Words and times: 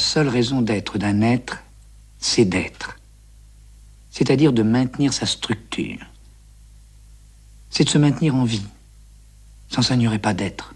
seule 0.00 0.28
raison 0.28 0.62
d'être 0.62 0.98
d'un 0.98 1.20
être, 1.22 1.58
c'est 2.18 2.44
d'être. 2.44 2.98
C'est-à-dire 4.10 4.52
de 4.52 4.62
maintenir 4.62 5.12
sa 5.12 5.26
structure. 5.26 5.98
C'est 7.70 7.84
de 7.84 7.88
se 7.88 7.98
maintenir 7.98 8.34
en 8.34 8.44
vie. 8.44 8.66
Sans 9.68 9.82
ça, 9.82 9.96
n'y 9.96 10.08
aurait 10.08 10.18
pas 10.18 10.34
d'être. 10.34 10.74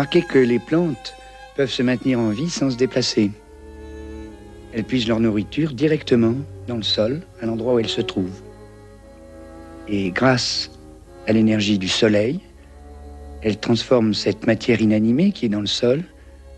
Remarquez 0.00 0.22
que 0.22 0.38
les 0.38 0.58
plantes 0.58 1.14
peuvent 1.56 1.68
se 1.68 1.82
maintenir 1.82 2.18
en 2.18 2.30
vie 2.30 2.48
sans 2.48 2.70
se 2.70 2.76
déplacer. 2.78 3.32
Elles 4.72 4.84
puisent 4.84 5.06
leur 5.06 5.20
nourriture 5.20 5.74
directement 5.74 6.36
dans 6.66 6.78
le 6.78 6.82
sol, 6.82 7.20
à 7.42 7.44
l'endroit 7.44 7.74
où 7.74 7.78
elles 7.80 7.86
se 7.86 8.00
trouvent. 8.00 8.40
Et 9.88 10.10
grâce 10.10 10.70
à 11.28 11.34
l'énergie 11.34 11.76
du 11.76 11.86
soleil, 11.86 12.40
elles 13.42 13.58
transforment 13.58 14.14
cette 14.14 14.46
matière 14.46 14.80
inanimée 14.80 15.32
qui 15.32 15.44
est 15.44 15.50
dans 15.50 15.60
le 15.60 15.66
sol 15.66 16.02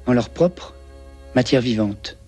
en 0.07 0.13
leur 0.13 0.31
propre 0.31 0.77
matière 1.35 1.63
vivante. 1.63 2.19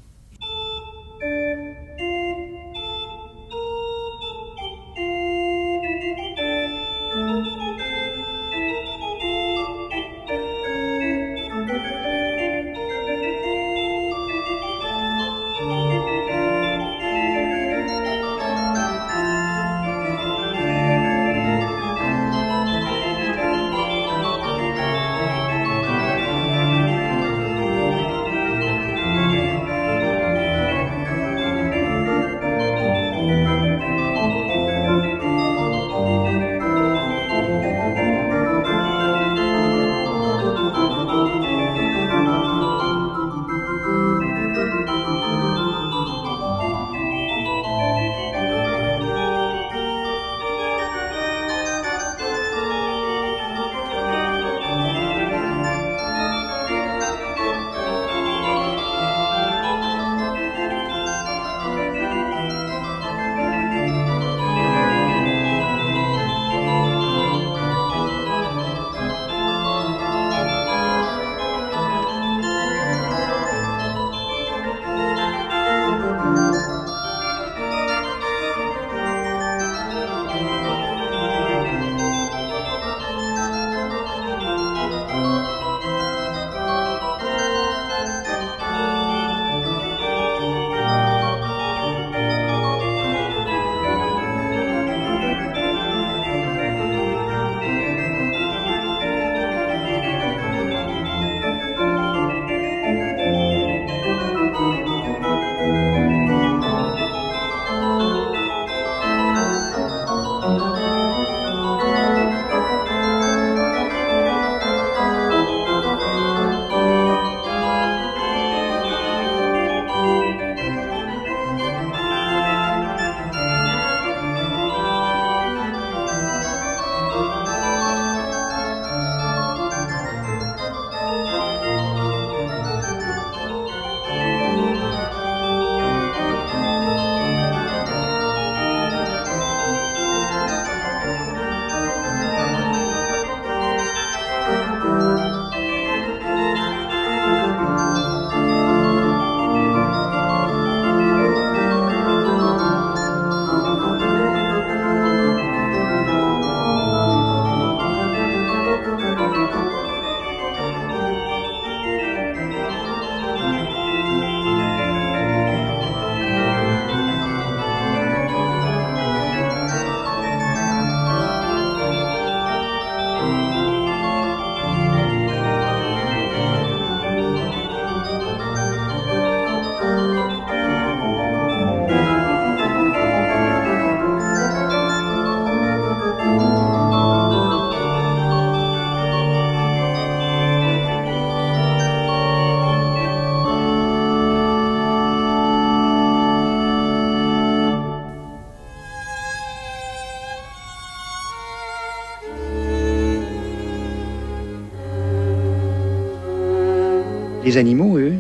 Les 207.55 207.61
animaux, 207.61 207.99
eux, 207.99 208.17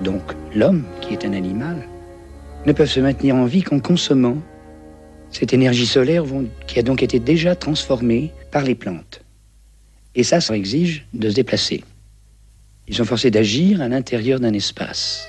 donc 0.00 0.22
l'homme 0.54 0.84
qui 1.02 1.12
est 1.12 1.26
un 1.26 1.34
animal, 1.34 1.86
ne 2.64 2.72
peuvent 2.72 2.88
se 2.88 2.98
maintenir 2.98 3.36
en 3.36 3.44
vie 3.44 3.62
qu'en 3.62 3.80
consommant 3.80 4.38
cette 5.30 5.52
énergie 5.52 5.84
solaire 5.84 6.24
qui 6.66 6.78
a 6.78 6.82
donc 6.82 7.02
été 7.02 7.20
déjà 7.20 7.54
transformée 7.54 8.32
par 8.50 8.64
les 8.64 8.74
plantes. 8.74 9.22
Et 10.14 10.22
ça, 10.22 10.40
ça 10.40 10.56
exige 10.56 11.04
de 11.12 11.28
se 11.28 11.34
déplacer. 11.34 11.84
Ils 12.88 12.94
sont 12.94 13.04
forcés 13.04 13.30
d'agir 13.30 13.82
à 13.82 13.88
l'intérieur 13.88 14.40
d'un 14.40 14.54
espace. 14.54 15.28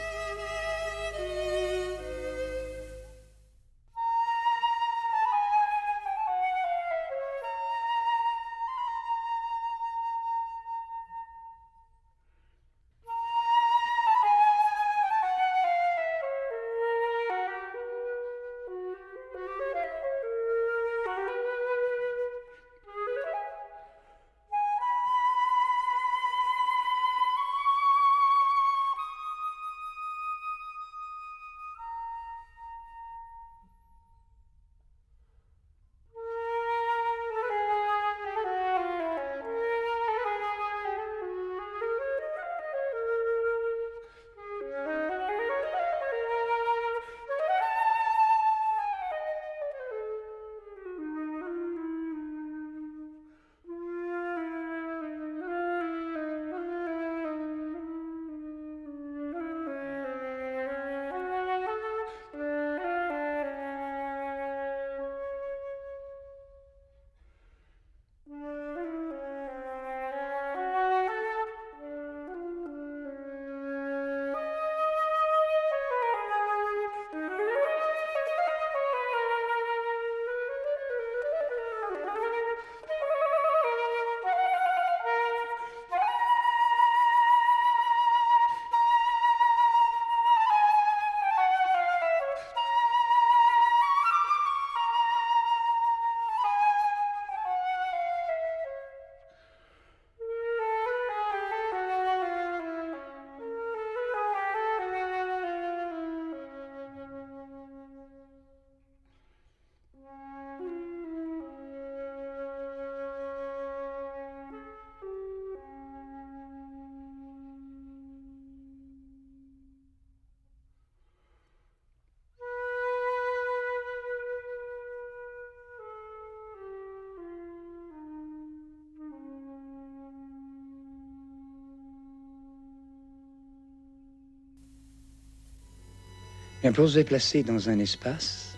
Pour 136.70 136.88
se 136.88 136.96
déplacer 136.96 137.42
dans 137.42 137.70
un 137.70 137.80
espace, 137.80 138.56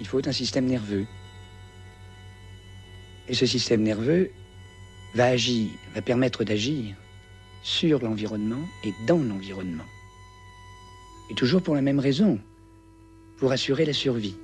il 0.00 0.06
faut 0.06 0.26
un 0.26 0.32
système 0.32 0.64
nerveux. 0.64 1.06
Et 3.28 3.34
ce 3.34 3.46
système 3.46 3.82
nerveux 3.82 4.30
va 5.14 5.26
agir, 5.26 5.68
va 5.94 6.00
permettre 6.00 6.44
d'agir 6.44 6.96
sur 7.62 8.00
l'environnement 8.00 8.64
et 8.84 8.92
dans 9.06 9.18
l'environnement. 9.18 9.84
Et 11.30 11.34
toujours 11.34 11.62
pour 11.62 11.74
la 11.74 11.82
même 11.82 12.00
raison, 12.00 12.40
pour 13.36 13.52
assurer 13.52 13.84
la 13.84 13.92
survie. 13.92 14.36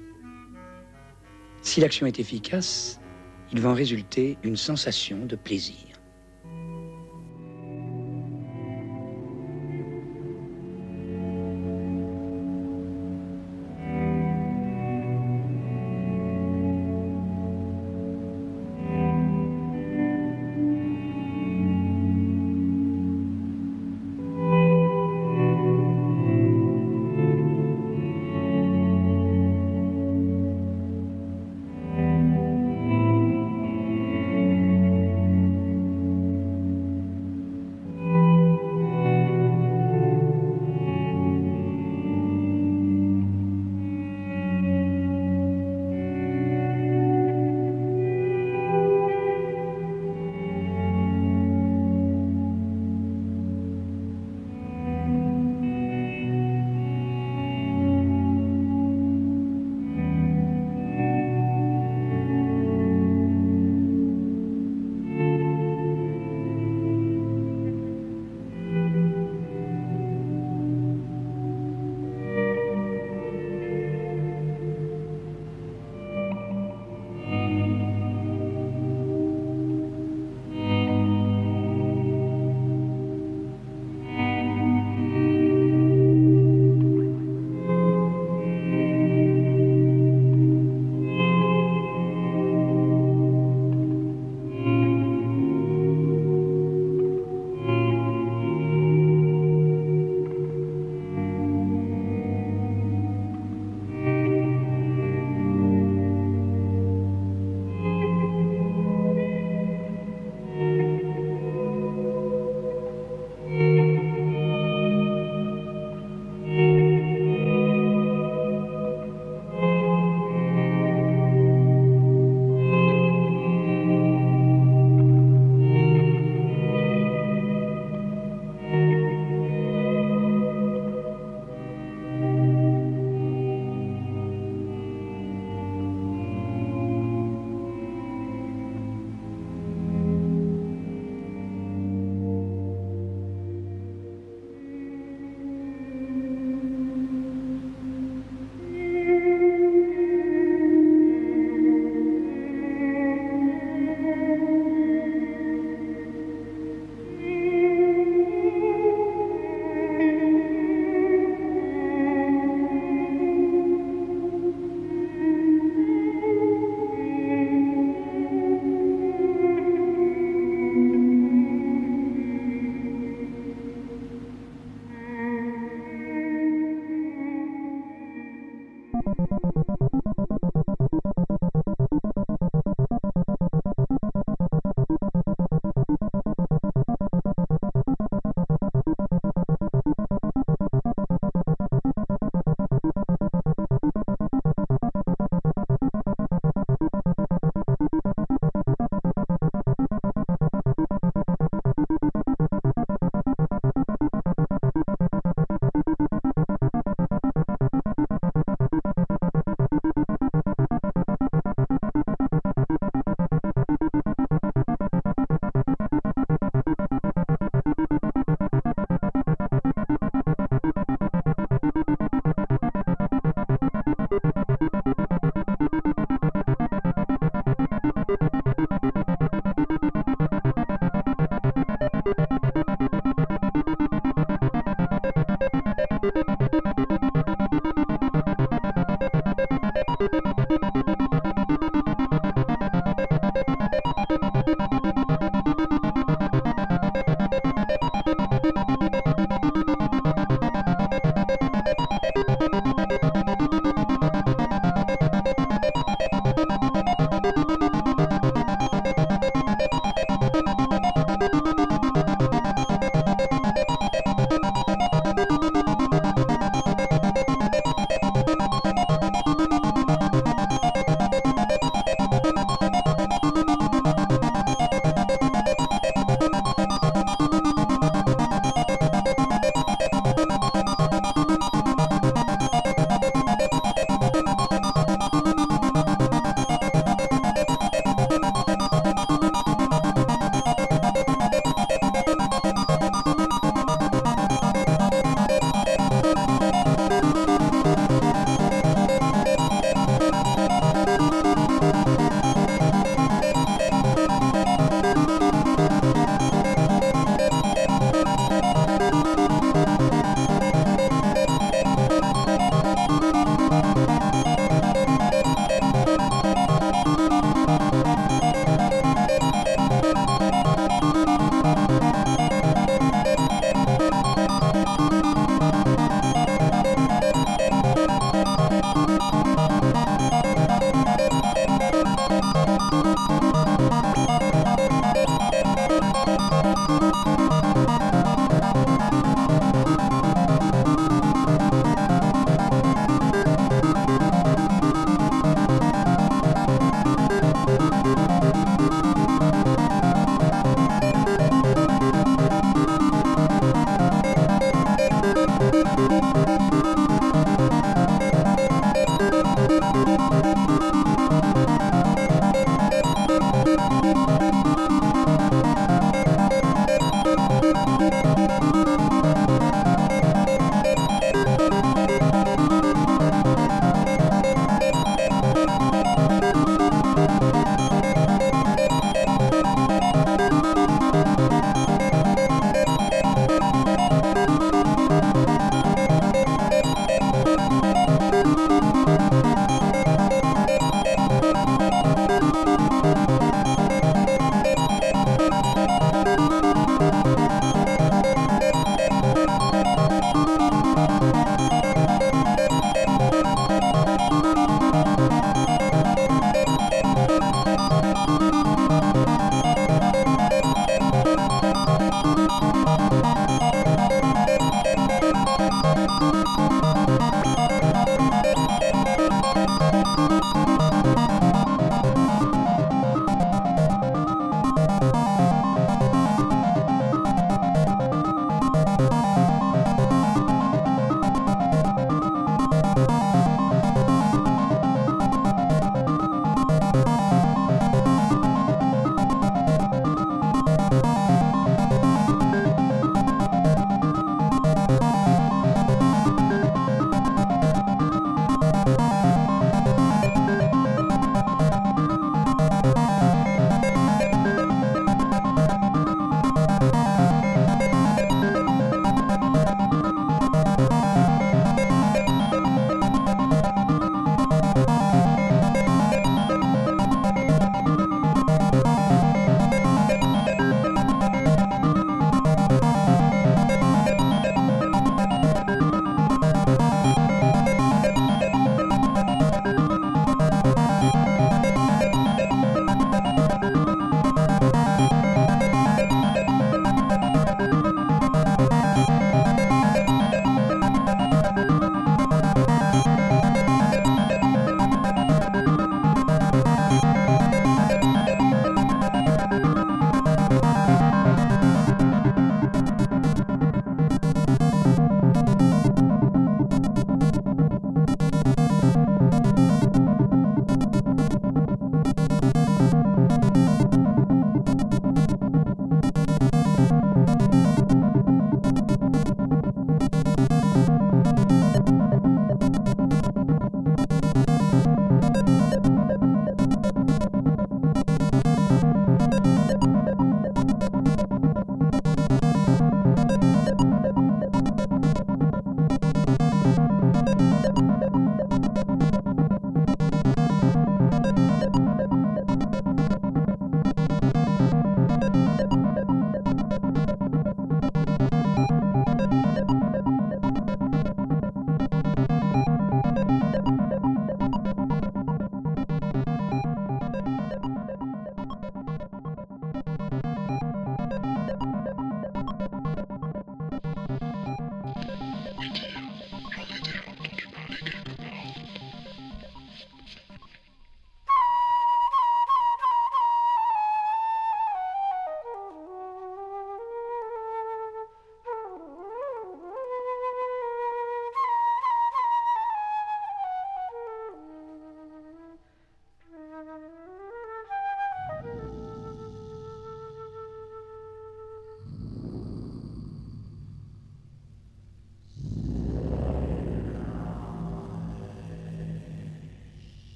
Si 1.62 1.80
l'action 1.80 2.06
est 2.06 2.20
efficace, 2.20 3.00
il 3.52 3.60
va 3.60 3.70
en 3.70 3.74
résulter 3.74 4.36
une 4.42 4.56
sensation 4.56 5.24
de 5.24 5.34
plaisir. 5.34 5.97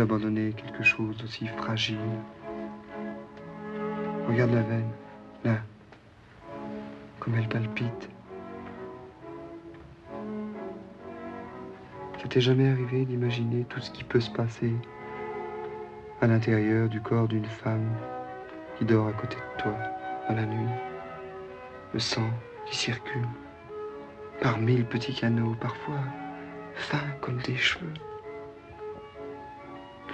Abandonner 0.00 0.52
quelque 0.52 0.82
chose 0.82 1.16
d'aussi 1.16 1.46
fragile 1.46 1.98
Regarde 4.28 4.52
la 4.52 4.62
veine, 4.62 4.90
là, 5.44 5.56
comme 7.20 7.34
elle 7.36 7.48
palpite. 7.48 8.08
Ça 12.18 12.28
t'est 12.28 12.40
jamais 12.40 12.68
arrivé 12.68 13.04
d'imaginer 13.04 13.64
tout 13.68 13.80
ce 13.80 13.90
qui 13.90 14.02
peut 14.02 14.20
se 14.20 14.30
passer 14.30 14.72
à 16.20 16.26
l'intérieur 16.26 16.88
du 16.88 17.00
corps 17.00 17.28
d'une 17.28 17.44
femme 17.44 17.88
qui 18.76 18.84
dort 18.84 19.06
à 19.06 19.12
côté 19.12 19.36
de 19.36 19.62
toi 19.62 19.74
dans 20.28 20.34
la 20.34 20.44
nuit? 20.44 20.72
Le 21.94 22.00
sang 22.00 22.28
qui 22.66 22.76
circule 22.76 23.28
par 24.40 24.58
mille 24.58 24.84
petits 24.84 25.14
canaux, 25.14 25.54
parfois 25.60 26.00
fins 26.74 26.98
comme 27.20 27.38
des 27.38 27.56
cheveux. 27.56 27.92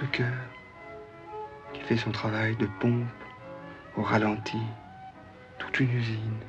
Le 0.03 0.09
cœur 0.09 0.33
qui 1.71 1.79
fait 1.79 1.95
son 1.95 2.11
travail 2.11 2.57
de 2.57 2.67
pompe 2.81 3.07
au 3.95 4.01
ralenti, 4.01 4.59
toute 5.57 5.79
une 5.79 5.91
usine 5.91 6.39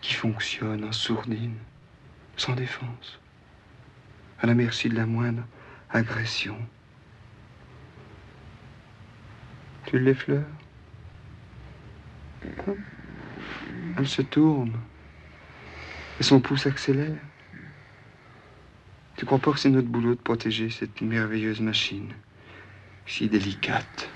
qui 0.00 0.14
fonctionne 0.14 0.84
en 0.84 0.92
sourdine, 0.92 1.56
sans 2.36 2.54
défense, 2.54 3.18
à 4.40 4.46
la 4.46 4.54
merci 4.54 4.88
de 4.88 4.94
la 4.94 5.06
moindre 5.06 5.42
agression. 5.90 6.56
Tu 9.86 9.98
l'effleures 9.98 10.46
Elle 13.96 14.06
se 14.06 14.22
tourne 14.22 14.78
et 16.20 16.22
son 16.22 16.40
pouce 16.40 16.68
accélère. 16.68 17.18
Tu 19.16 19.26
crois 19.26 19.40
pas 19.40 19.50
que 19.50 19.58
c'est 19.58 19.68
notre 19.68 19.88
boulot 19.88 20.14
de 20.14 20.20
protéger 20.20 20.70
cette 20.70 21.00
merveilleuse 21.00 21.60
machine, 21.60 22.14
si 23.08 23.26
délicate 23.26 24.08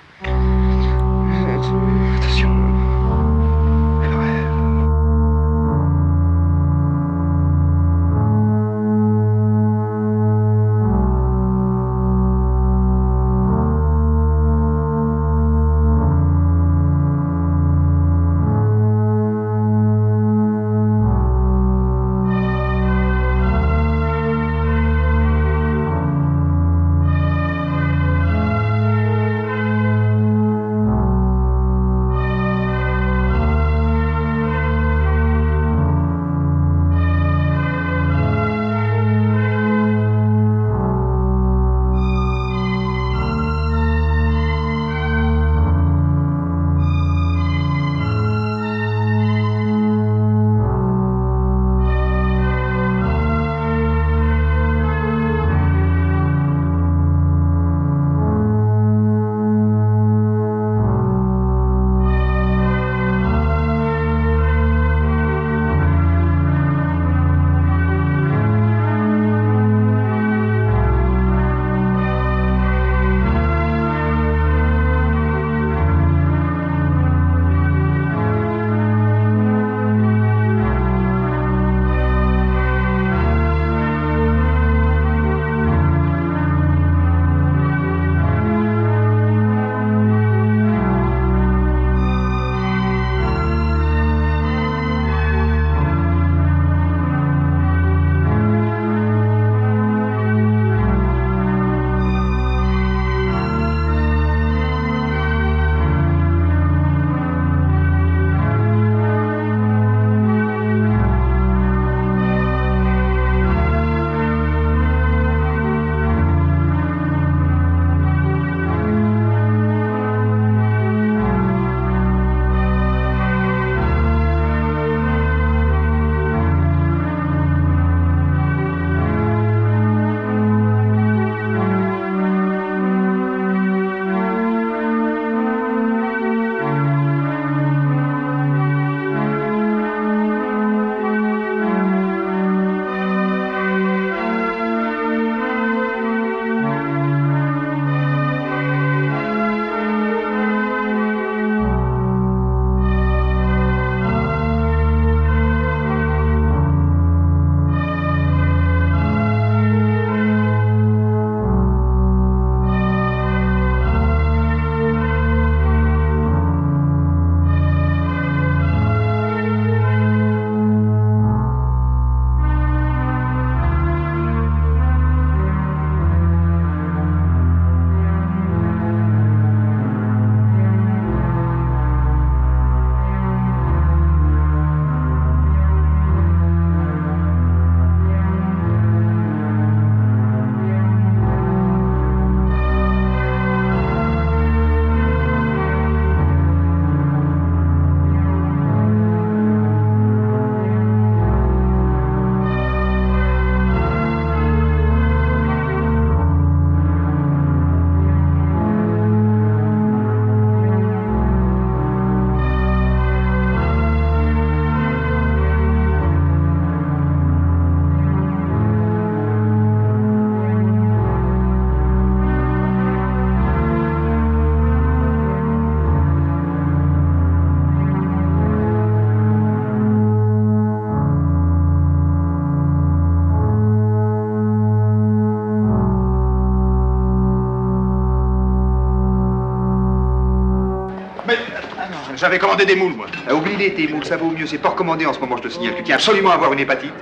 J'avais 242.23 242.39
commandé 242.39 242.65
des 242.65 242.77
moules, 242.77 242.93
moi. 242.95 243.07
Ah, 243.29 243.35
oublie-les, 243.35 243.75
tes 243.75 243.89
moules, 243.89 244.05
ça 244.05 244.17
vaut 244.17 244.31
mieux. 244.31 244.47
C'est 244.47 244.59
pas 244.59 244.69
recommandé 244.69 245.05
en 245.07 245.13
ce 245.13 245.19
moment, 245.19 245.37
je 245.39 245.43
te 245.43 245.49
signale. 245.49 245.75
Tu 245.75 245.83
tiens 245.83 245.97
absolument 245.97 246.31
à 246.31 246.35
avoir 246.35 246.53
une 246.53 246.61
hépatite. 246.61 246.93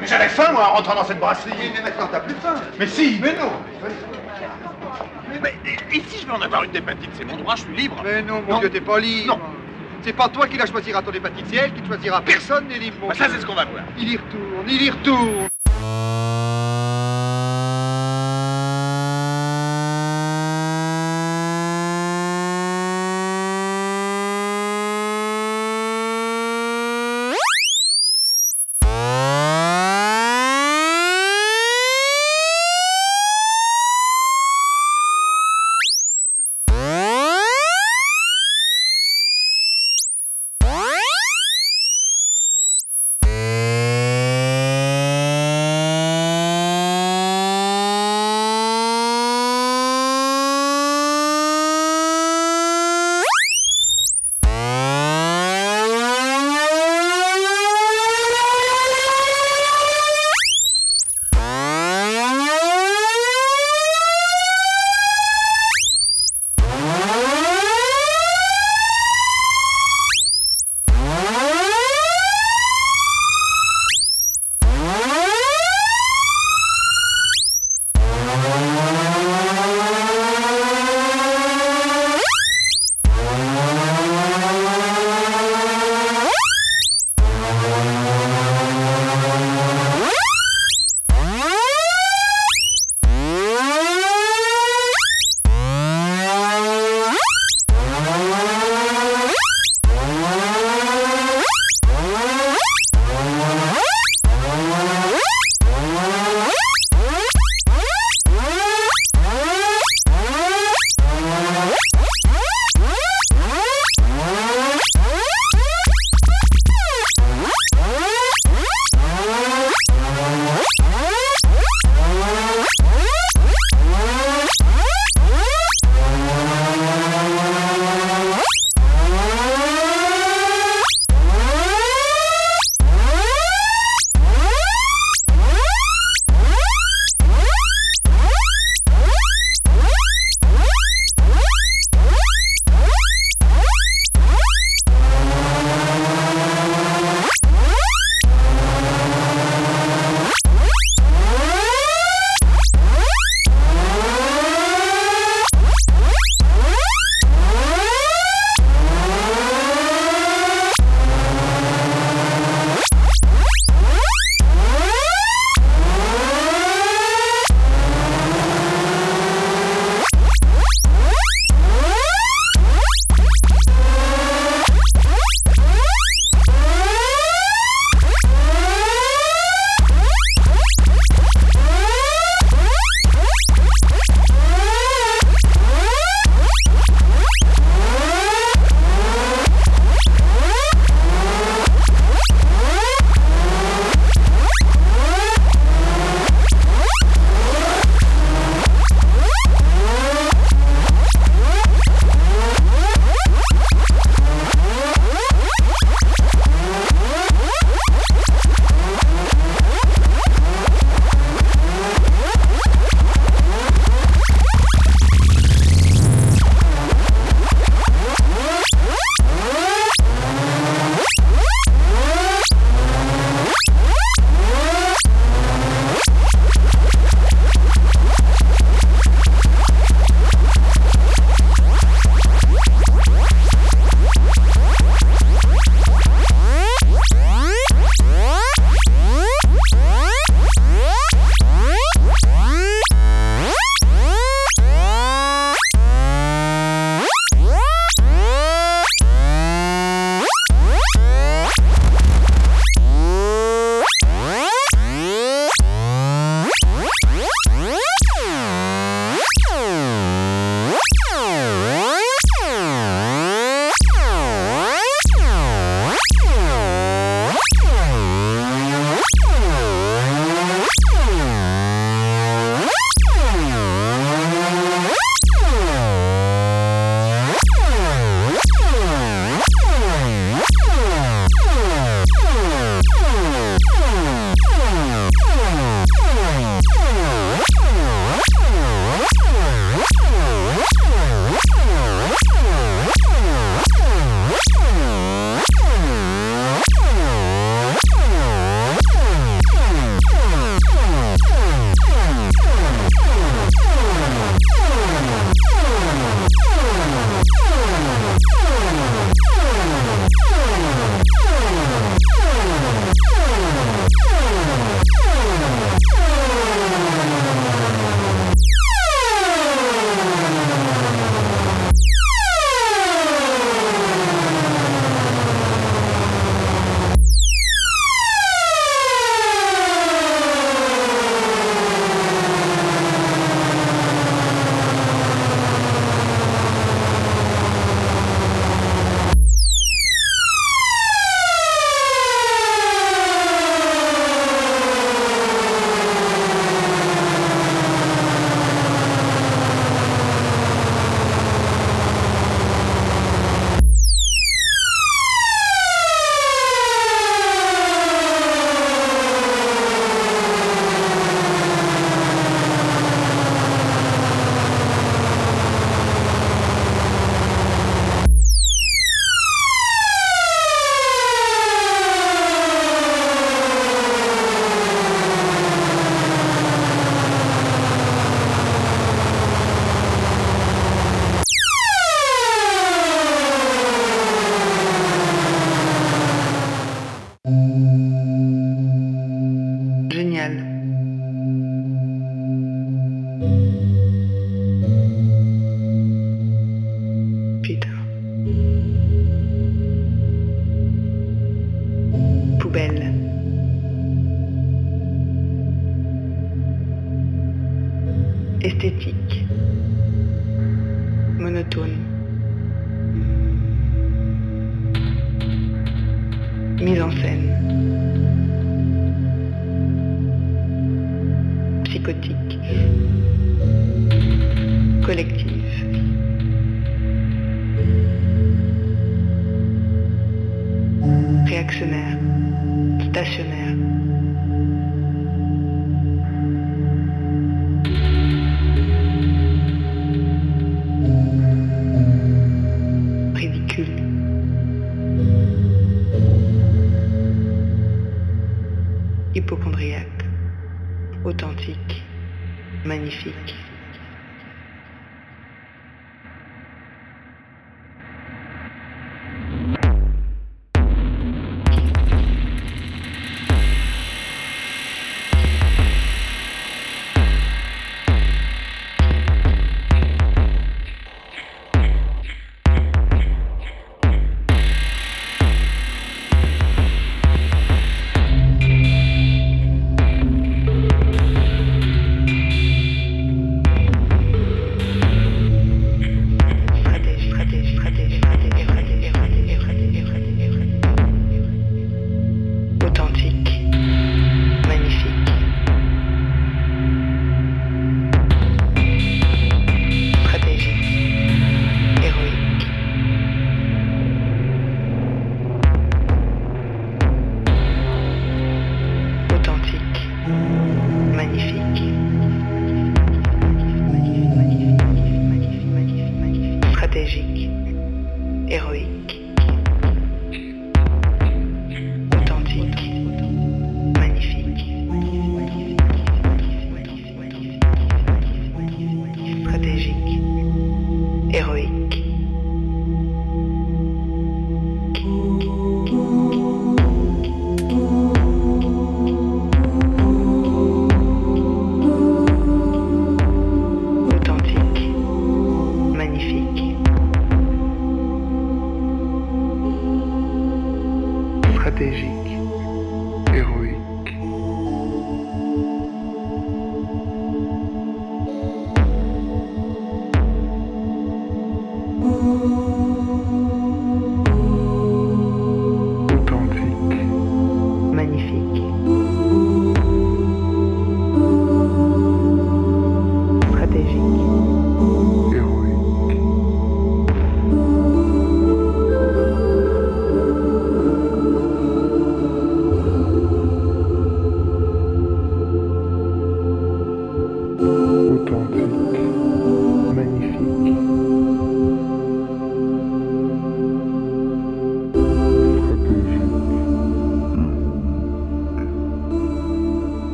Mais 0.00 0.06
j'avais 0.08 0.28
faim, 0.30 0.50
moi, 0.50 0.66
en 0.68 0.74
rentrant 0.74 0.96
dans 0.96 1.04
cette 1.04 1.20
brasserie. 1.20 1.52
Mais 1.76 1.80
maintenant, 1.80 2.08
t'as 2.10 2.18
plus 2.18 2.34
faim. 2.42 2.56
Mais 2.76 2.88
si, 2.88 3.20
mais 3.22 3.34
non. 3.34 3.52
Mais 5.40 5.54
et 5.92 6.00
si 6.08 6.22
je 6.22 6.26
veux 6.26 6.32
en 6.32 6.40
avoir 6.40 6.64
une 6.64 6.74
hépatite 6.74 7.10
C'est 7.16 7.24
mon 7.24 7.36
droit, 7.36 7.54
je 7.54 7.62
suis 7.62 7.76
libre. 7.76 7.94
Mais 8.02 8.20
non, 8.20 8.42
mon 8.42 8.54
Non. 8.54 8.58
Dieu, 8.58 8.70
t'es 8.70 8.80
pas 8.80 8.98
libre. 8.98 9.36
Non. 9.36 9.40
C'est 10.02 10.14
pas 10.14 10.28
toi 10.28 10.48
qui 10.48 10.56
la 10.56 10.66
choisiras 10.66 11.02
ton 11.02 11.12
hépatite, 11.12 11.46
c'est 11.48 11.56
elle 11.56 11.72
qui 11.72 11.82
te 11.82 11.86
choisira. 11.86 12.20
Personne 12.20 12.66
n'est 12.66 12.78
libre, 12.78 12.96
Bah, 13.06 13.14
ça, 13.14 13.28
c'est 13.28 13.40
ce 13.40 13.46
qu'on 13.46 13.54
va 13.54 13.64
voir. 13.64 13.84
Il 13.96 14.12
y 14.12 14.16
retourne, 14.16 14.66
il 14.66 14.82
y 14.82 14.90
retourne. 14.90 15.48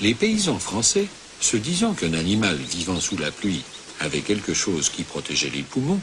Les 0.00 0.14
paysans 0.14 0.60
français, 0.60 1.08
se 1.40 1.56
disant 1.56 1.94
qu'un 1.94 2.14
animal 2.14 2.56
vivant 2.56 3.00
sous 3.00 3.16
la 3.16 3.32
pluie 3.32 3.64
avait 3.98 4.20
quelque 4.20 4.54
chose 4.54 4.90
qui 4.90 5.02
protégeait 5.02 5.50
les 5.50 5.64
poumons, 5.64 6.00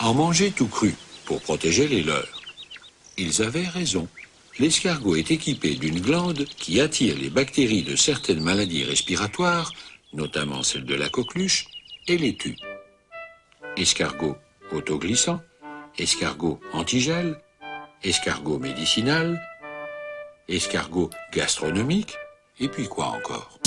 en 0.00 0.14
mangeaient 0.14 0.50
tout 0.50 0.66
cru 0.66 0.94
pour 1.26 1.40
protéger 1.40 1.86
les 1.86 2.02
leurs. 2.02 2.42
Ils 3.18 3.42
avaient 3.42 3.68
raison. 3.68 4.08
L'escargot 4.58 5.14
est 5.14 5.30
équipé 5.30 5.76
d'une 5.76 6.00
glande 6.00 6.44
qui 6.56 6.80
attire 6.80 7.16
les 7.16 7.30
bactéries 7.30 7.84
de 7.84 7.94
certaines 7.94 8.42
maladies 8.42 8.84
respiratoires, 8.84 9.70
notamment 10.12 10.64
celle 10.64 10.84
de 10.84 10.96
la 10.96 11.08
coqueluche, 11.08 11.66
et 12.08 12.18
les 12.18 12.34
tue. 12.34 12.56
Escargot 13.76 14.36
autoglissant, 14.72 15.40
escargot 15.98 16.58
antigel, 16.72 17.40
escargot 18.02 18.58
médicinal, 18.58 19.40
escargot 20.48 21.10
gastronomique, 21.32 22.16
et 22.60 22.68
puis 22.68 22.86
quoi 22.86 23.06
encore? 23.06 23.58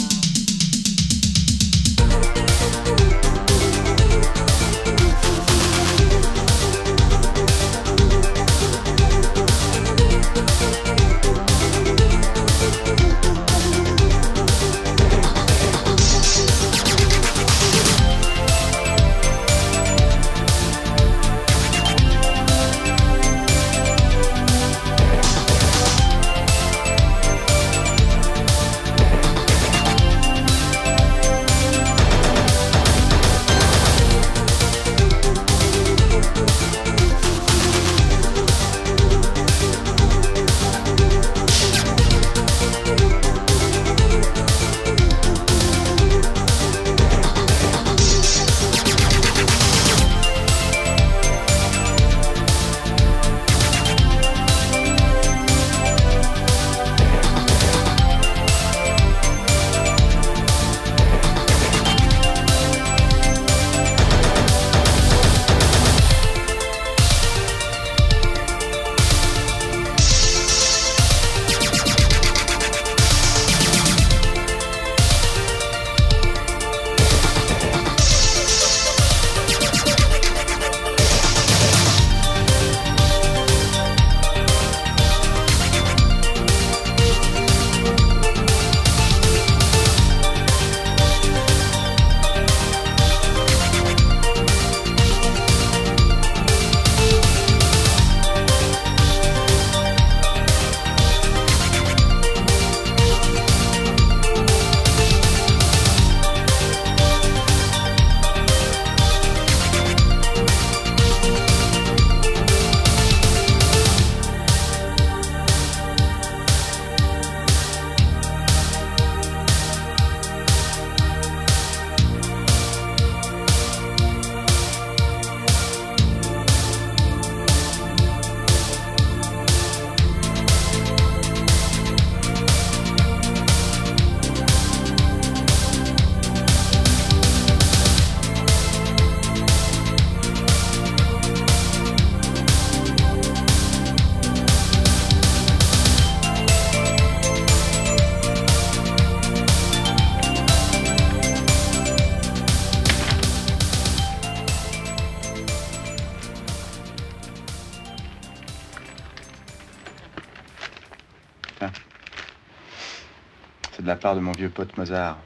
De 164.15 164.19
mon 164.19 164.31
vieux 164.31 164.49
pote 164.49 164.77
Mozart. 164.77 165.17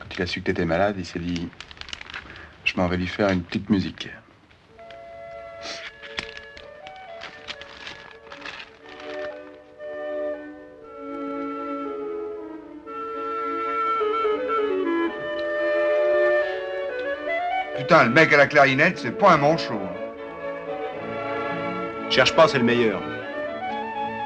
Quand 0.00 0.06
il 0.16 0.22
a 0.22 0.26
su 0.26 0.40
que 0.40 0.46
t'étais 0.46 0.64
malade, 0.64 0.96
il 0.98 1.06
s'est 1.06 1.20
dit 1.20 1.48
Je 2.64 2.76
m'en 2.76 2.88
vais 2.88 2.96
lui 2.96 3.06
faire 3.06 3.30
une 3.30 3.42
petite 3.42 3.70
musique. 3.70 4.08
Putain, 17.78 18.04
le 18.04 18.10
mec 18.10 18.32
à 18.32 18.38
la 18.38 18.48
clarinette, 18.48 18.98
c'est 18.98 19.16
pas 19.16 19.34
un 19.34 19.36
manchot. 19.36 19.80
Cherche 22.10 22.34
pas, 22.34 22.48
c'est 22.48 22.58
le 22.58 22.64
meilleur. 22.64 23.00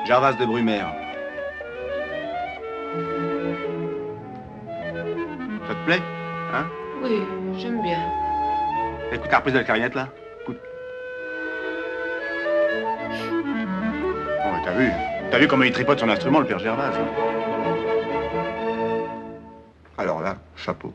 Gervas 0.07 0.33
de 0.33 0.47
Brumaire. 0.47 1.00
Plaît 5.91 6.03
Hein? 6.53 6.67
Oui, 7.03 7.23
j'aime 7.59 7.83
bien. 7.83 7.99
Écoute 9.13 9.31
la 9.31 9.39
reprise 9.39 9.55
de 9.55 9.59
la 9.59 9.65
clarinette 9.65 9.95
là? 9.95 10.09
Écoute. 10.43 10.59
Bon, 13.31 14.53
mais 14.53 14.65
t'as 14.65 14.73
vu 14.73 14.91
T'as 15.31 15.39
vu 15.39 15.49
comment 15.49 15.65
il 15.65 15.73
tripote 15.73 16.01
son 16.01 16.09
instrument, 16.09 16.41
le 16.41 16.47
père 16.47 16.59
Gervas 16.59 16.93
hein? 16.93 17.07
Alors 19.99 20.23
là, 20.23 20.37
chapeau. 20.57 20.93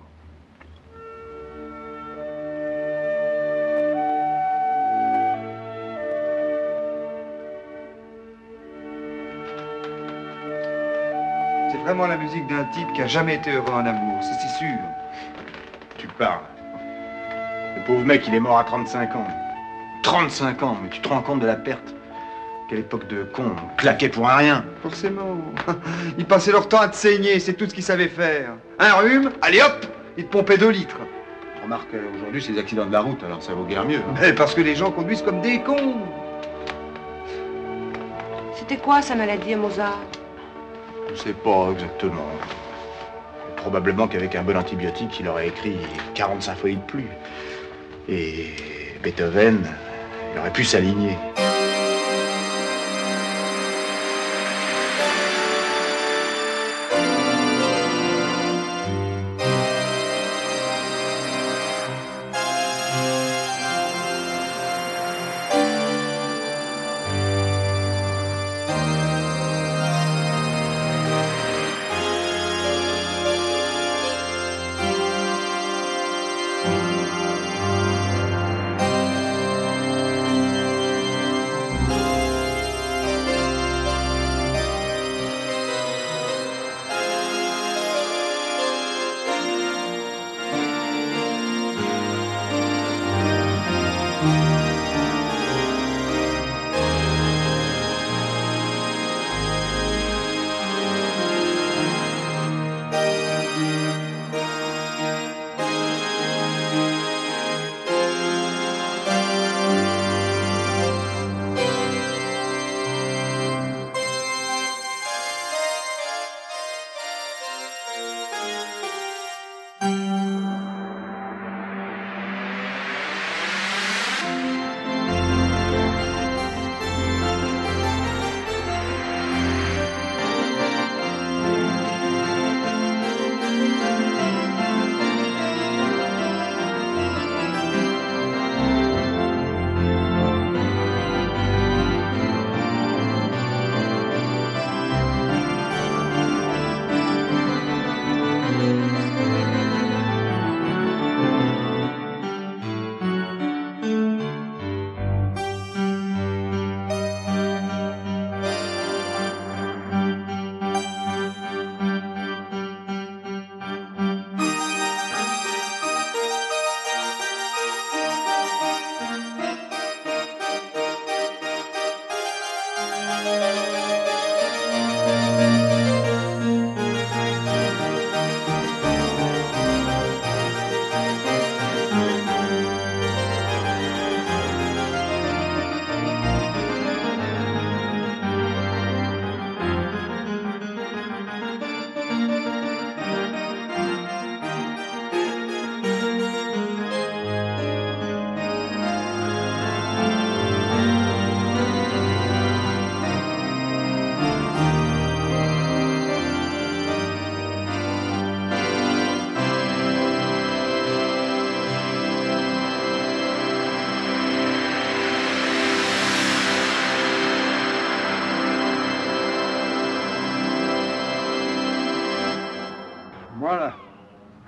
Vraiment 11.85 12.07
la 12.07 12.17
musique 12.17 12.47
d'un 12.47 12.63
type 12.73 12.91
qui 12.93 13.01
a 13.03 13.07
jamais 13.07 13.35
été 13.35 13.51
heureux 13.51 13.71
en 13.71 13.85
amour, 13.85 14.17
ça 14.23 14.31
c'est 14.41 14.57
sûr. 14.57 14.75
Tu 15.99 16.07
parles. 16.07 16.39
Le 17.77 17.83
pauvre 17.85 18.03
mec, 18.03 18.23
il 18.27 18.33
est 18.33 18.39
mort 18.39 18.57
à 18.57 18.63
35 18.63 19.15
ans. 19.15 19.27
35 20.01 20.63
ans, 20.63 20.77
mais 20.81 20.89
tu 20.89 20.99
te 20.99 21.07
rends 21.07 21.21
compte 21.21 21.41
de 21.41 21.45
la 21.45 21.55
perte? 21.55 21.93
Quelle 22.67 22.79
époque 22.79 23.07
de 23.07 23.23
con, 23.23 23.43
on 23.55 23.75
claquait 23.77 24.09
pour 24.09 24.27
un 24.27 24.35
rien. 24.37 24.65
Forcément. 24.81 25.37
Ils 26.17 26.25
passaient 26.25 26.51
leur 26.51 26.67
temps 26.67 26.79
à 26.81 26.87
te 26.87 26.95
saigner, 26.95 27.39
c'est 27.39 27.53
tout 27.53 27.69
ce 27.69 27.73
qu'ils 27.75 27.83
savaient 27.83 28.07
faire. 28.07 28.53
Un 28.79 28.93
rhume, 28.93 29.31
allez 29.43 29.61
hop, 29.61 29.85
ils 30.17 30.25
te 30.25 30.31
pompaient 30.31 30.57
2 30.57 30.69
litres. 30.69 30.97
Remarque, 31.61 31.93
euh, 31.93 32.01
aujourd'hui, 32.15 32.41
c'est 32.41 32.53
des 32.53 32.59
accidents 32.59 32.87
de 32.87 32.91
la 32.93 33.01
route, 33.01 33.23
alors 33.23 33.43
ça 33.43 33.53
vaut 33.53 33.63
guère 33.65 33.85
mieux. 33.85 33.97
hein. 33.99 34.15
Mais 34.19 34.33
parce 34.33 34.55
que 34.55 34.61
les 34.61 34.73
gens 34.75 34.89
conduisent 34.89 35.21
comme 35.21 35.41
des 35.41 35.59
cons. 35.61 35.95
C'était 38.55 38.77
quoi 38.77 39.03
sa 39.03 39.13
maladie 39.13 39.53
à 39.53 39.57
Mozart? 39.57 39.99
Je 41.15 41.21
sais 41.21 41.33
pas 41.33 41.69
exactement. 41.71 42.27
Probablement 43.55 44.07
qu'avec 44.07 44.35
un 44.35 44.43
bon 44.43 44.57
antibiotique, 44.57 45.17
il 45.19 45.27
aurait 45.27 45.47
écrit 45.47 45.77
40 46.13 46.41
symphonies 46.41 46.75
de 46.75 46.81
plus. 46.81 47.07
Et 48.09 48.49
Beethoven, 49.01 49.65
il 50.33 50.39
aurait 50.39 50.51
pu 50.51 50.65
s'aligner. 50.65 51.17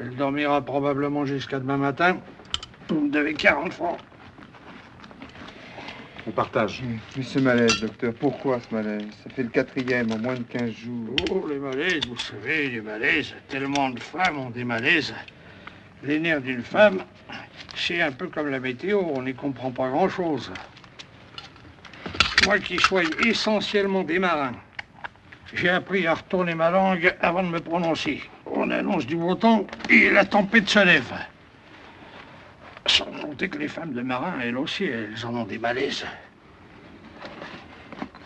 Elle 0.08 0.16
dormira 0.16 0.62
probablement 0.62 1.26
jusqu'à 1.26 1.60
demain 1.60 1.76
matin. 1.76 2.18
Vous 2.88 3.02
me 3.02 3.10
devez 3.10 3.34
40 3.34 3.74
francs. 3.74 3.98
On 6.26 6.32
partage. 6.32 6.82
Mais 7.18 7.24
ce 7.24 7.40
malaise, 7.40 7.82
docteur, 7.82 8.14
pourquoi 8.14 8.62
ce 8.62 8.74
malaise? 8.74 9.04
Ça 9.22 9.30
fait 9.30 9.44
le 9.44 9.50
quatrième 9.50 10.10
en 10.14 10.18
moins 10.18 10.36
de 10.36 10.44
15 10.44 10.72
jours. 10.72 11.10
Oh, 11.30 11.46
les 11.50 11.58
malaises, 11.58 12.06
vous 12.08 12.18
savez, 12.18 12.70
les 12.70 12.80
malaises. 12.80 13.36
Tellement 13.50 13.90
de 13.90 14.00
femmes 14.00 14.40
ont 14.40 14.50
des 14.50 14.64
malaises. 14.64 15.14
Les 16.04 16.20
nerfs 16.20 16.42
d'une 16.42 16.64
femme, 16.64 17.04
c'est 17.76 18.02
un 18.02 18.14
peu 18.14 18.28
comme 18.28 18.50
la 18.50 18.62
météo, 18.62 19.02
on 19.14 19.24
n'y 19.24 19.34
comprend 19.34 19.72
pas 19.72 19.90
grand-chose. 19.90 20.54
Moi 22.46 22.60
qui 22.60 22.78
soigne 22.80 23.10
essentiellement 23.26 24.04
des 24.04 24.20
marins, 24.20 24.54
J'ai 25.54 25.70
appris 25.70 26.08
à 26.08 26.14
retourner 26.14 26.56
ma 26.56 26.70
langue 26.72 27.14
avant 27.20 27.44
de 27.44 27.50
me 27.50 27.60
prononcer. 27.60 28.22
On 28.68 28.72
annonce 28.72 29.06
du 29.06 29.16
beau 29.16 29.34
temps 29.34 29.66
et 29.90 30.10
la 30.10 30.26
tempête 30.26 30.68
se 30.68 30.80
lève. 30.80 31.14
Sans 32.86 33.06
compter 33.06 33.48
que 33.48 33.58
les 33.58 33.70
femmes 33.70 33.94
de 33.94 34.02
marins, 34.02 34.34
elles 34.44 34.58
aussi, 34.58 34.84
elles 34.84 35.26
en 35.26 35.34
ont 35.36 35.46
des 35.46 35.58
malaises. 35.58 36.04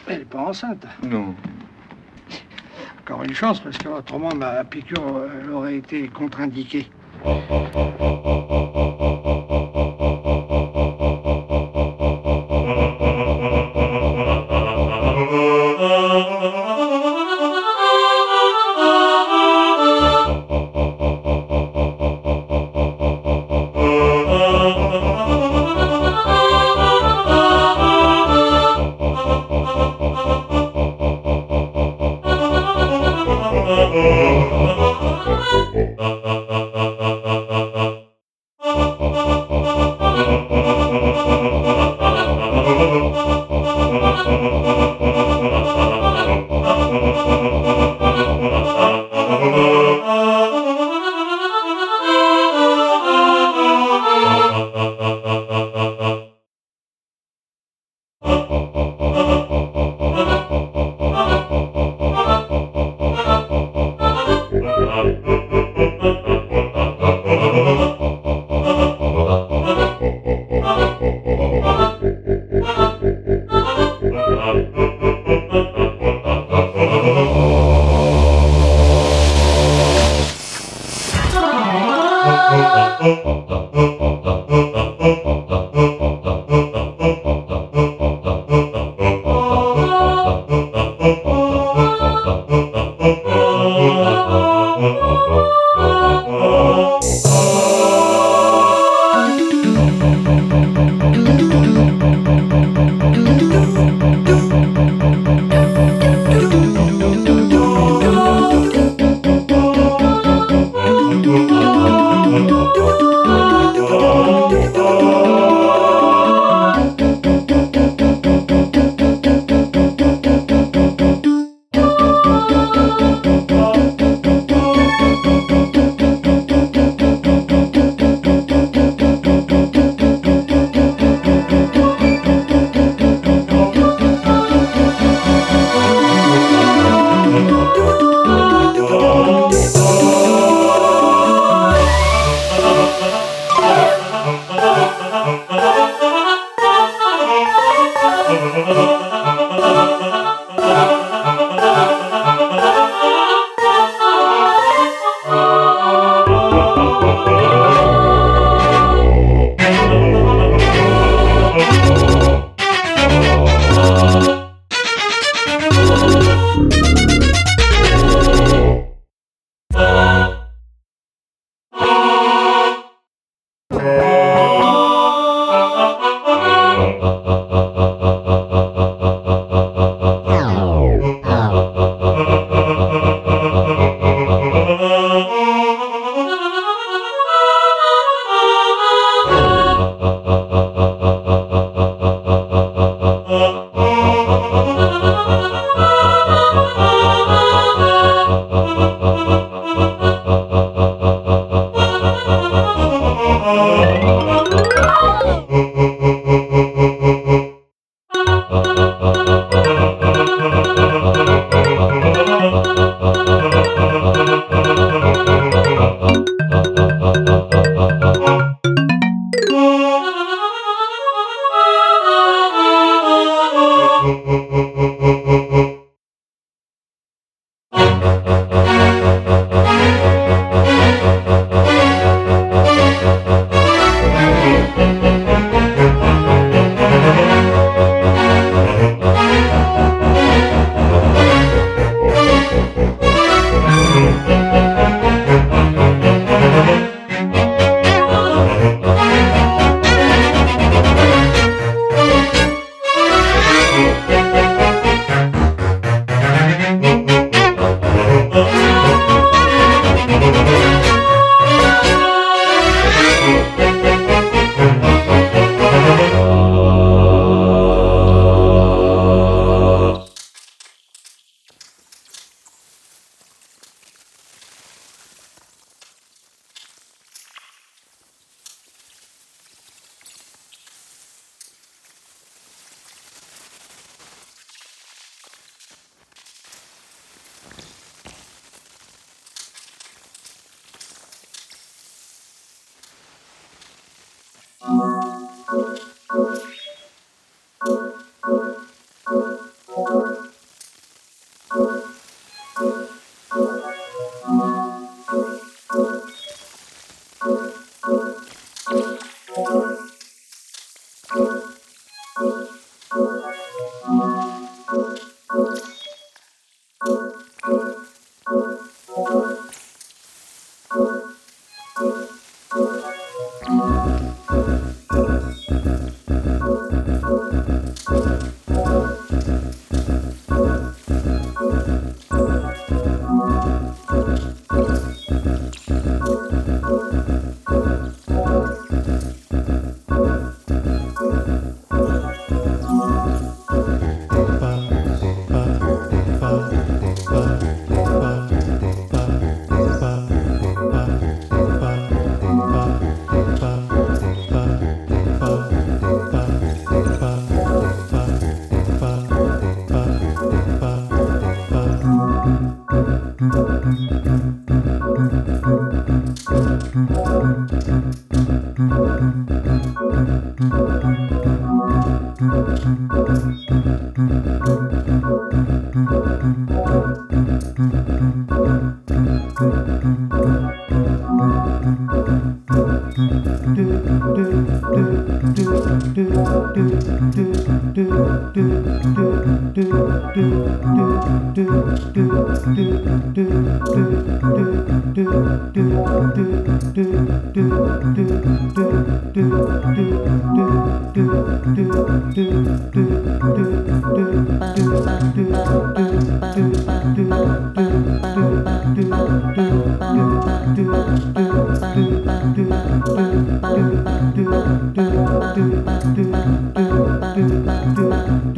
Elle 0.08 0.20
n'est 0.20 0.26
pas 0.26 0.40
enceinte. 0.40 0.84
Non. 1.04 1.36
Encore 3.02 3.22
une 3.24 3.36
chance, 3.36 3.60
parce 3.60 3.78
qu'autrement, 3.78 4.34
ma 4.34 4.64
piqûre 4.64 5.28
elle 5.44 5.52
aurait 5.52 5.78
été 5.78 6.08
contre-indiquée. 6.08 6.90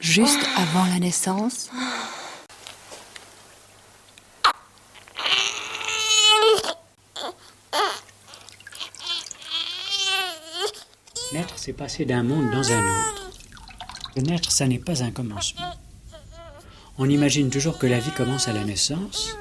Juste 0.00 0.40
avant 0.56 0.84
la 0.86 0.98
naissance? 0.98 1.70
Naître, 11.32 11.54
c'est 11.56 11.72
passer 11.72 12.04
d'un 12.04 12.22
monde 12.22 12.50
dans 12.50 12.72
un 12.72 12.80
autre. 12.80 13.30
Naître, 14.16 14.50
ça 14.50 14.66
n'est 14.66 14.78
pas 14.78 15.02
un 15.02 15.10
commencement. 15.10 15.74
On 16.98 17.08
imagine 17.08 17.50
toujours 17.50 17.78
que 17.78 17.86
la 17.86 17.98
vie 17.98 18.12
commence 18.12 18.48
à 18.48 18.52
la 18.52 18.64
naissance. 18.64 19.36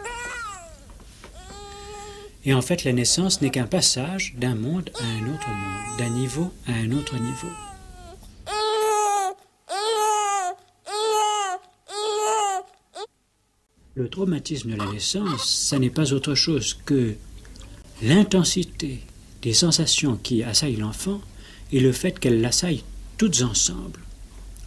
Et 2.43 2.53
en 2.53 2.61
fait, 2.61 2.83
la 2.83 2.93
naissance 2.93 3.41
n'est 3.41 3.49
qu'un 3.49 3.65
passage 3.65 4.35
d'un 4.37 4.55
monde 4.55 4.91
à 4.99 5.03
un 5.03 5.33
autre 5.33 5.49
monde, 5.49 5.97
d'un 5.97 6.09
niveau 6.09 6.53
à 6.67 6.73
un 6.73 6.91
autre 6.91 7.15
niveau. 7.15 7.49
Le 13.97 14.09
traumatisme 14.09 14.71
de 14.71 14.75
la 14.75 14.91
naissance, 14.91 15.49
ça 15.49 15.79
n'est 15.79 15.89
pas 15.89 16.11
autre 16.11 16.35
chose 16.35 16.77
que 16.85 17.15
l'intensité 18.01 18.99
des 19.41 19.53
sensations 19.53 20.17
qui 20.21 20.43
assaillent 20.43 20.75
l'enfant 20.75 21.21
et 21.71 21.79
le 21.79 21.93
fait 21.93 22.19
qu'elles 22.19 22.41
l'assaillent 22.41 22.83
toutes 23.17 23.41
ensemble. 23.41 24.01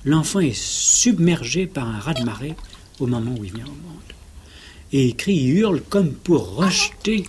L'enfant 0.07 0.41
est 0.41 0.59
submergé 0.59 1.67
par 1.67 1.87
un 1.87 1.99
raz-de-marée 1.99 2.55
au 3.01 3.07
moment 3.07 3.35
où 3.39 3.45
il 3.45 3.53
vient 3.53 3.67
au 3.67 3.69
monde. 3.69 4.15
Et 4.93 5.09
il 5.09 5.15
crie, 5.15 5.37
il 5.37 5.59
hurle 5.59 5.83
comme 5.83 6.15
pour 6.15 6.55
rejeter 6.55 7.25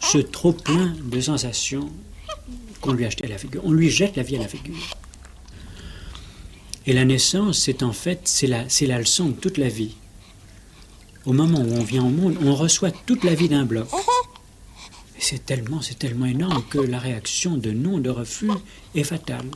ce 0.00 0.18
trop 0.18 0.52
plein 0.52 0.94
de 1.02 1.20
sensations 1.20 1.90
qu'on 2.80 2.92
lui 2.92 3.04
achète 3.04 3.24
à 3.24 3.28
la 3.28 3.38
figure. 3.38 3.62
On 3.64 3.72
lui 3.72 3.90
jette 3.90 4.14
la 4.14 4.22
vie 4.22 4.36
à 4.36 4.40
la 4.40 4.46
figure. 4.46 4.76
Et 6.86 6.92
la 6.92 7.04
naissance, 7.04 7.58
c'est 7.58 7.82
en 7.82 7.92
fait, 7.92 8.20
c'est 8.26 8.46
la 8.46 8.98
leçon 9.00 9.30
de 9.30 9.34
toute 9.34 9.58
la 9.58 9.68
vie. 9.68 9.96
Au 11.26 11.32
moment 11.32 11.58
où 11.58 11.72
on 11.74 11.84
vient 11.84 12.04
au 12.04 12.08
monde, 12.10 12.36
on 12.42 12.54
reçoit 12.54 12.90
toute 12.90 13.24
la 13.24 13.34
vie 13.34 13.48
d'un 13.48 13.64
bloc. 13.64 13.88
C'est 15.18 15.44
tellement, 15.44 15.82
c'est 15.82 15.98
tellement 15.98 16.26
énorme 16.26 16.62
que 16.70 16.78
la 16.78 16.98
réaction 16.98 17.56
de 17.56 17.70
non, 17.70 17.98
de 17.98 18.08
refus 18.08 18.50
est 18.94 19.04
fatale. 19.04 19.50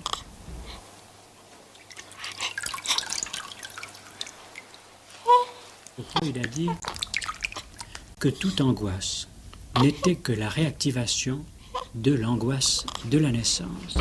Freud 6.15 6.37
a 6.37 6.47
dit 6.49 6.69
que 8.19 8.29
toute 8.29 8.61
angoisse 8.61 9.29
n'était 9.81 10.17
que 10.17 10.33
la 10.33 10.49
réactivation 10.49 11.45
de 11.95 12.13
l'angoisse 12.13 12.85
de 13.07 13.19
la 13.19 13.31
naissance. 13.31 13.97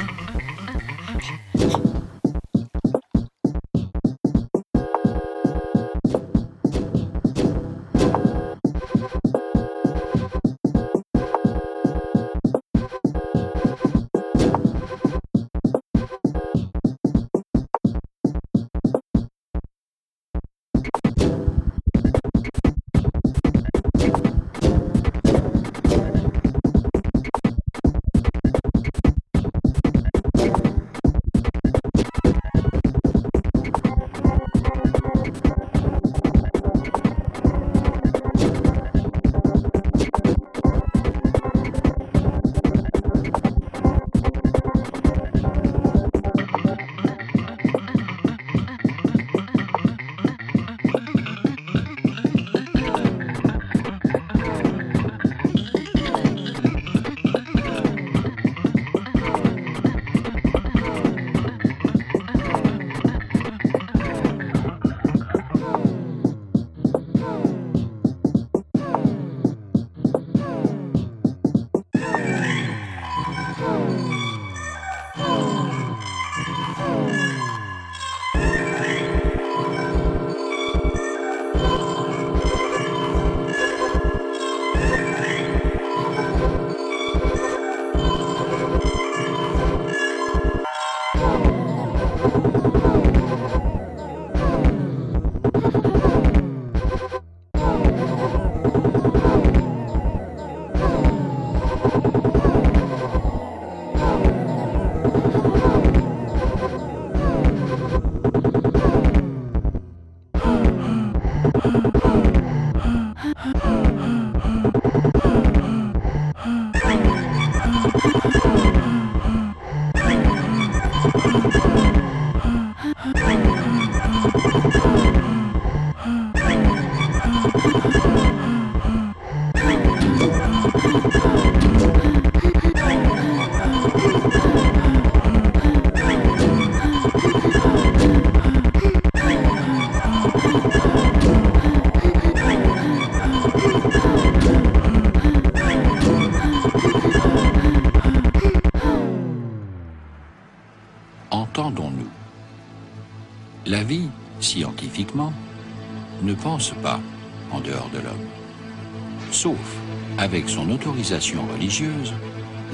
Autorisation 160.81 161.45
religieuse 161.53 162.11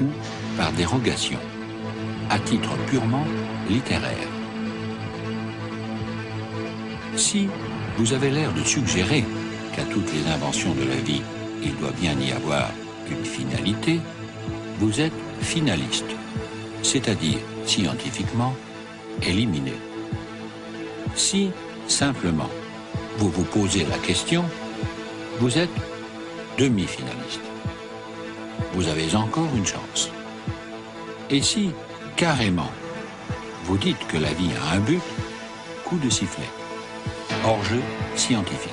ou 0.00 0.06
par 0.56 0.72
dérogation, 0.72 1.38
à 2.30 2.38
titre 2.38 2.70
purement 2.86 3.26
littéraire. 3.68 4.28
Si 7.16 7.48
vous 7.98 8.14
avez 8.14 8.30
l'air 8.30 8.52
de 8.54 8.62
suggérer 8.62 9.24
qu'à 9.74 9.82
toutes 9.84 10.10
les 10.14 10.26
inventions 10.32 10.74
de 10.74 10.84
la 10.88 10.96
vie, 10.96 11.22
il 11.62 11.76
doit 11.76 11.92
bien 12.00 12.14
y 12.18 12.32
avoir 12.32 12.70
une 13.10 13.24
finalité, 13.24 14.00
vous 14.78 15.00
êtes 15.00 15.12
finaliste, 15.42 16.12
c'est-à-dire 16.82 17.40
scientifiquement 17.66 18.54
éliminé. 19.22 19.74
Si, 21.14 21.50
simplement, 21.88 22.48
vous 23.18 23.28
vous 23.28 23.44
posez 23.44 23.84
la 23.84 23.98
question, 23.98 24.44
vous 25.40 25.58
êtes 25.58 25.76
demi-finaliste. 26.56 27.47
Vous 28.72 28.88
avez 28.88 29.14
encore 29.14 29.48
une 29.56 29.66
chance. 29.66 30.10
Et 31.30 31.42
si, 31.42 31.70
carrément, 32.16 32.70
vous 33.64 33.76
dites 33.76 34.06
que 34.08 34.16
la 34.16 34.32
vie 34.32 34.50
a 34.56 34.76
un 34.76 34.80
but, 34.80 35.02
coup 35.84 35.98
de 35.98 36.10
sifflet. 36.10 36.48
Hors-jeu 37.44 37.80
scientifique. 38.16 38.72